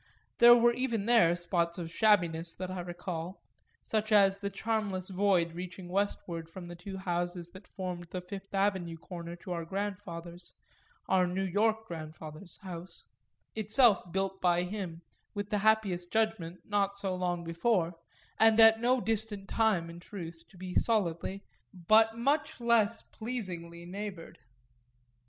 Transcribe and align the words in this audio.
There 0.39 0.55
were 0.55 0.73
even 0.73 1.05
there 1.05 1.35
spots 1.35 1.77
of 1.77 1.91
shabbiness 1.91 2.55
that 2.55 2.71
I 2.71 2.79
recall, 2.79 3.43
such 3.83 4.11
as 4.11 4.37
the 4.39 4.49
charmless 4.49 5.09
void 5.11 5.53
reaching 5.53 5.87
westward 5.89 6.49
from 6.49 6.65
the 6.65 6.75
two 6.75 6.97
houses 6.97 7.51
that 7.51 7.67
formed 7.67 8.05
the 8.09 8.19
Fifth 8.19 8.51
Avenue 8.51 8.97
corner 8.97 9.35
to 9.35 9.51
our 9.51 9.63
grandfather's, 9.63 10.55
our 11.07 11.27
New 11.27 11.43
York 11.43 11.85
grandfather's 11.87 12.57
house, 12.61 13.05
itself 13.53 14.11
built 14.11 14.41
by 14.41 14.63
him, 14.63 15.03
with 15.35 15.51
the 15.51 15.59
happiest 15.59 16.11
judgment, 16.11 16.61
not 16.65 16.97
so 16.97 17.13
long 17.13 17.43
before, 17.43 17.93
and 18.39 18.59
at 18.59 18.81
no 18.81 19.01
distant 19.01 19.47
time 19.47 19.87
in 19.87 19.99
truth 19.99 20.41
to 20.49 20.57
be 20.57 20.73
solidly 20.73 21.43
but 21.71 22.17
much 22.17 22.59
less 22.59 23.03
pleasingly 23.03 23.85
neighboured. 23.85 24.39